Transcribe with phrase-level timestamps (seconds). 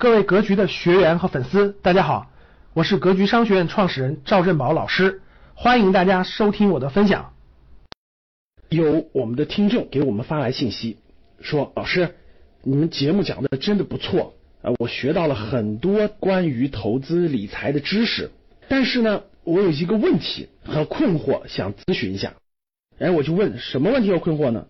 [0.00, 2.30] 各位格局的学员和粉丝，大家好，
[2.72, 5.22] 我是格局商学院创始人赵振宝老师，
[5.54, 7.32] 欢迎大家收听我的分享。
[8.68, 10.98] 有我们的听众给我们发来信息，
[11.40, 12.14] 说老师，
[12.62, 18.30] 你们节目讲的真的不错啊，我学到了很多关于投资理财的知识，
[18.68, 22.34] 但是呢，我有一个问题和困惑，想咨询一下。
[23.00, 24.68] 哎，我就问什么问题和困惑呢？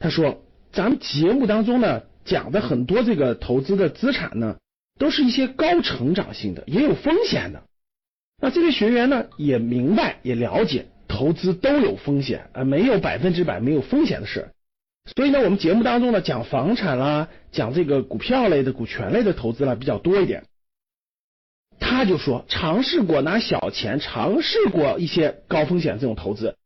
[0.00, 0.42] 他说，
[0.72, 2.02] 咱们节目当中呢。
[2.26, 4.58] 讲的很多这个投资的资产呢，
[4.98, 7.62] 都是一些高成长性的，也有风险的。
[8.42, 14.50] 那这位学员呢，也明白也了解，投资都有风险啊，没有百分之百没有风险的事。
[15.14, 20.44] 所以呢，我们节目当中呢，讲房产啦，讲这个股票类的、股权类的投资啦比较多一点。
[21.78, 26.56] 他就说，尝试过拿小钱，尝试过一些高风险这种投资，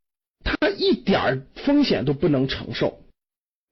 [0.43, 3.00] 他一点风险都不能承受。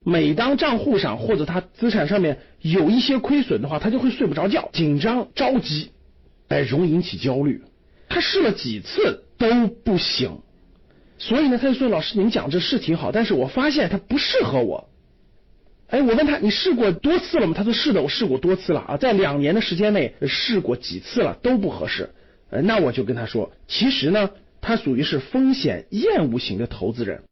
[0.06, 5.92] 每当账户上或者他资产上面有一些亏损的话，他就会睡不着觉，紧张着急，
[6.48, 7.64] 哎，容易引起焦虑。
[8.08, 10.40] 他试了几次都不行，
[11.18, 14.90] 所以呢，他就说：“老师，您讲这是挺好，但是我发现它不适合我。”
[15.90, 22.10] 哎，我问他：“你试过多次了吗？”他说：“是的，我试过多次了啊，在两年的时间内试过几次了，都不合适。”
[22.64, 27.24] 那我就跟他说：“其实呢，他属于是风险厌恶型的投资人。”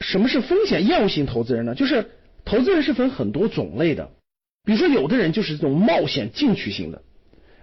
[0.00, 1.74] 什么是风险厌恶型投资人呢？
[1.74, 2.10] 就是
[2.44, 4.10] 投资人是分很多种类的，
[4.64, 7.02] 比如说有的人就是这种冒险进取型的，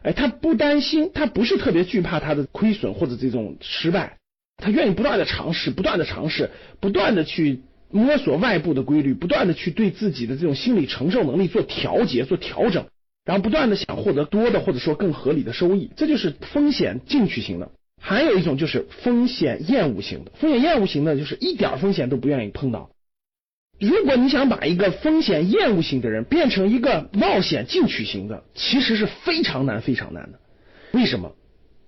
[0.02, 4.18] 哎，他不担心，他不是特别惧怕他的亏损或者这种失败，
[4.58, 7.62] 他愿意不断的尝试，不断的尝试，不断的去
[7.92, 12.88] 摸索外部的规律，不断的去对自己的这种心理承受能力做调节、做调整，
[13.24, 17.72] 然后不断的想获得多的或者说更合理的收益，这就是风险进取型的。
[18.06, 22.90] 还有一种就是风险厌恶型的，风险厌恶型的，就是一点风险都不愿意碰到。
[23.80, 30.40] 如果你想把一个风险厌恶型的人变成一个冒险进取型的，其实是非常难、非常难的。
[30.92, 31.34] 为什么？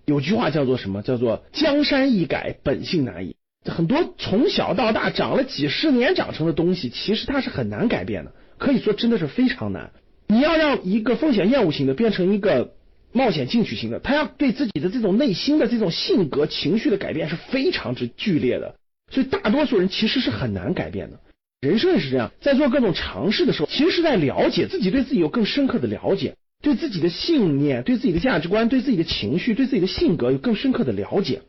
[0.05, 1.02] 有句话叫做什么？
[1.02, 3.35] 叫做江山易改，本性难移。
[3.66, 9.91] 很多从小到大长了几十年长成的东西，其实它是很难改变的，可以说真的是非常难。
[10.28, 12.75] 你要让一个风险厌恶型的变成一个。
[13.16, 18.76] 冒险进取型的，他要对自己的这种内心的这种性格、情绪的改变是非常之剧烈的，
[19.09, 21.22] 所以大多数人其实是很难改变的。
[21.62, 31.42] 人生也是这样，在做各种尝试的时候，其实是在了解自己，对自己有更深刻的了解，对自己的信念、对自己的价值观、对自己的情绪、对自己的性格有更深刻的了解，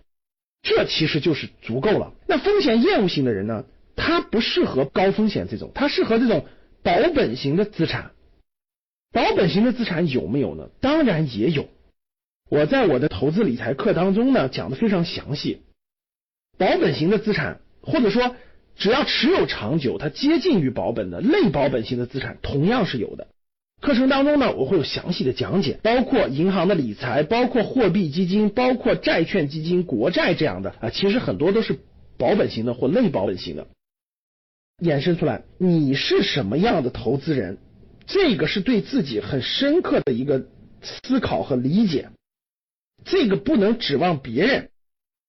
[0.62, 2.12] 这其实就是足够了。
[2.28, 3.64] 那风险厌恶型的人呢，
[3.96, 6.46] 他不适合高风险这种，他适合这种
[6.84, 8.12] 保本型的资产。
[9.16, 10.68] 保本型的资产有没有呢？
[10.82, 11.70] 当然也有。
[12.50, 15.62] 我在我的投资理财课当中呢讲的非常详细。
[16.58, 18.36] 保本型的资产，或者说
[18.76, 23.28] 只要持有长久，它接近于保本的类保本型的资产，同样是有的。
[23.80, 31.78] 课程当中呢，我会有详细的讲解，包括银行的理财，包括货币基金，包括债券基金、国债这样的啊，其实很多都是
[32.18, 33.66] 保本型的或类保本型的。
[34.84, 37.56] 衍生出来，你是什么样的投资人？
[38.06, 40.46] 这个是对自己很深刻的一个
[40.82, 42.08] 思考和理解，
[43.04, 44.70] 这个不能指望别人，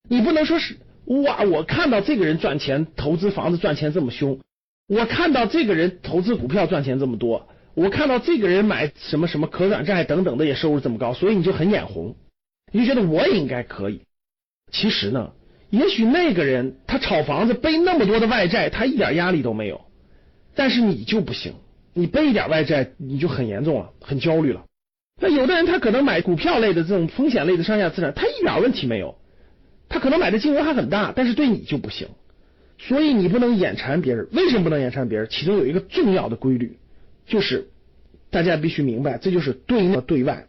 [0.08, 4.40] 你不能说是哇，我看到这个人赚钱，投资房子赚钱这么凶，
[4.88, 12.16] 我看到这个人投资股票赚钱这么多，我看到这个人买什么什么可转债等等的也收入这么高，所以你就很眼红，
[12.72, 14.02] 你就觉得我也应该可以。
[14.72, 15.32] 其实呢，
[15.72, 19.86] 也许那个人他炒房子背那么多的外债，他一点压力都没有，
[20.54, 21.56] 但是你就不行。
[21.98, 24.66] 你背一点外债，你就很严重了，很焦虑了。
[25.20, 29.18] 那有的人他可能买股票类的这种风险类的上下资产，他一点问题没有，
[29.90, 32.08] 他可能买的金额还很大，但是对你就不行。
[32.78, 34.28] 所以你不能眼馋别人。
[34.32, 35.28] 为什么不能眼馋别人？
[35.28, 36.78] 其中有一个重要的规律，
[37.26, 37.68] 就是
[38.30, 40.46] 大家必须明白，这就是对内对外。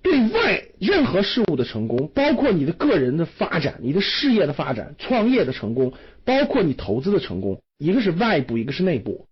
[0.00, 5.92] 对外任何事物的成功，包括你的个人的发展、你的事业的发展、创业的成功，
[6.24, 9.26] 包括你投资的成功，一个是外部，一个是内部。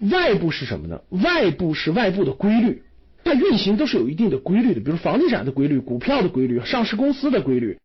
[0.00, 1.02] 外部是什么呢？
[1.10, 2.82] 外部是外部的规律，
[3.22, 7.78] 它运行都是有一定的规律的，比如房地产的规律、股票的规律、上市公司的规律，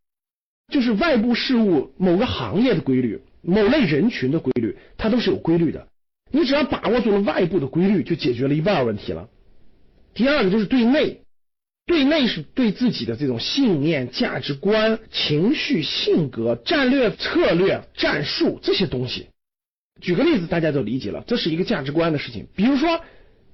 [0.72, 5.88] 就是外部事物某个行业的规律、某类人群的规律，它都是有规律的。
[6.32, 9.30] 你只要把握住了外部的规律，就解决了一半问题了。
[10.14, 11.22] 第二个就是对内，
[11.86, 19.28] 对内是对自己的这种信念、价值观、情绪、性格、战略、策略、战术这些东西。
[20.02, 22.48] 举个例子，大家都理解了，这是一个价值观的事情。
[22.56, 23.02] 比如说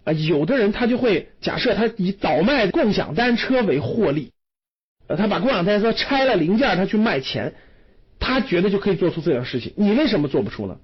[0.04, 4.32] 啊，有的人他就会假设他以倒卖共享单车为获利，
[5.08, 7.56] 呃，他把共享单车拆了零件，他去卖钱，
[8.20, 9.74] 他觉得就可以做出这样事情。
[9.76, 10.78] 你为什么做不出呢？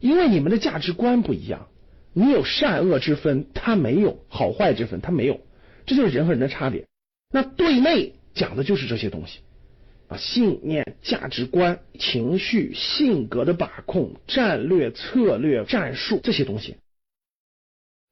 [0.00, 1.66] 因为你们的价值观不一样，
[2.12, 5.40] 你有善恶之分，他没有好坏之分，他没有。
[5.86, 6.86] 这就是人和人的差别。
[7.32, 9.40] 那对内讲的就是这些东西
[10.10, 16.74] 啊，信念、价值观、情绪、性格的把控、战略、策略、战术这些东西。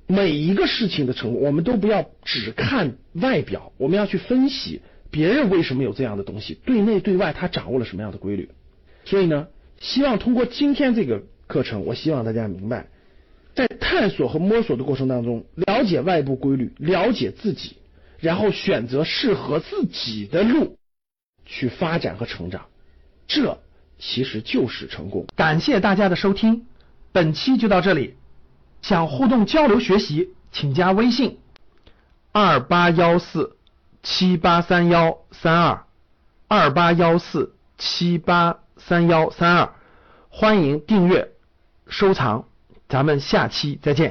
[0.06, 4.81] 每一个事情的成功，我们都不要只看外表，我们要去分析
[5.11, 8.49] 别人为什么有这样的东西，对内对外他掌握了什么样的规律。
[9.05, 9.49] 所以呢，
[9.81, 12.87] 希望通过今天这个课程，我希望大家明白，
[13.56, 17.77] 在探索和摸索的过程当中，了解外部规律，了解自己，
[18.21, 20.78] 然后选择适合自己的路
[21.49, 22.67] 去发展和成长，
[23.27, 23.59] 这
[23.99, 25.27] 其实就是成功。
[25.35, 26.67] 感谢大家的收听，
[27.11, 28.17] 本期就到这里。
[28.83, 31.41] 想互动交流学习，请加微信
[32.31, 33.56] 二八幺四
[34.03, 35.85] 七八三幺三二
[36.47, 39.73] 二八幺四七八三幺三二，
[40.29, 41.33] 欢迎订阅
[41.89, 42.44] 收藏，
[42.89, 44.06] 咱们下期再见。